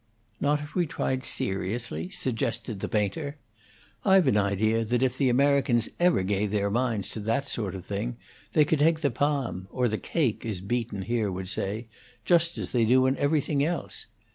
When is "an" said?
4.25-4.35